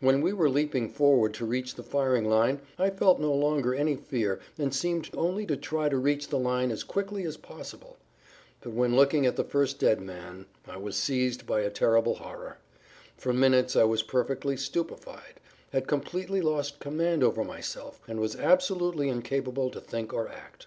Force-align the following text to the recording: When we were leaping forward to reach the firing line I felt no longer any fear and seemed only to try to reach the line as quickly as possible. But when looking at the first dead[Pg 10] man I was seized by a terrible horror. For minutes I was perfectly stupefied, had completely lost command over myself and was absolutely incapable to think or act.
When 0.00 0.22
we 0.22 0.32
were 0.32 0.48
leaping 0.48 0.88
forward 0.88 1.34
to 1.34 1.44
reach 1.44 1.74
the 1.74 1.82
firing 1.82 2.24
line 2.26 2.62
I 2.78 2.88
felt 2.88 3.20
no 3.20 3.34
longer 3.34 3.74
any 3.74 3.96
fear 3.96 4.40
and 4.56 4.74
seemed 4.74 5.10
only 5.12 5.44
to 5.44 5.58
try 5.58 5.90
to 5.90 5.98
reach 5.98 6.28
the 6.28 6.38
line 6.38 6.70
as 6.70 6.82
quickly 6.82 7.24
as 7.24 7.36
possible. 7.36 7.98
But 8.62 8.72
when 8.72 8.96
looking 8.96 9.26
at 9.26 9.36
the 9.36 9.44
first 9.44 9.78
dead[Pg 9.78 9.96
10] 9.98 10.06
man 10.06 10.46
I 10.66 10.78
was 10.78 10.96
seized 10.96 11.46
by 11.46 11.60
a 11.60 11.68
terrible 11.68 12.14
horror. 12.14 12.56
For 13.18 13.34
minutes 13.34 13.76
I 13.76 13.84
was 13.84 14.02
perfectly 14.02 14.56
stupefied, 14.56 15.34
had 15.74 15.86
completely 15.86 16.40
lost 16.40 16.78
command 16.78 17.22
over 17.22 17.44
myself 17.44 18.00
and 18.08 18.20
was 18.20 18.36
absolutely 18.36 19.10
incapable 19.10 19.68
to 19.68 19.82
think 19.82 20.14
or 20.14 20.28
act. 20.30 20.66